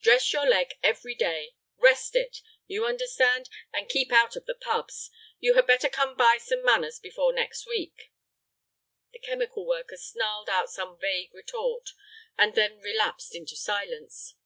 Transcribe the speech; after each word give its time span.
Dress 0.00 0.32
your 0.32 0.48
leg 0.48 0.74
every 0.84 1.16
day. 1.16 1.56
Rest 1.76 2.14
it, 2.14 2.40
you 2.68 2.86
understand, 2.86 3.48
and 3.72 3.88
keep 3.88 4.12
out 4.12 4.36
of 4.36 4.46
the 4.46 4.54
pubs. 4.54 5.10
You 5.40 5.54
had 5.54 5.66
better 5.66 5.88
come 5.88 6.16
by 6.16 6.38
some 6.38 6.62
manners 6.62 7.00
before 7.00 7.32
next 7.32 7.66
week." 7.66 8.12
The 9.12 9.18
chemical 9.18 9.66
worker 9.66 9.96
snarled 9.96 10.48
out 10.48 10.70
some 10.70 11.00
vague 11.00 11.34
retort, 11.34 11.90
and 12.38 12.54
then 12.54 12.78
relapsed 12.78 13.34
into 13.34 13.56
silence. 13.56 14.36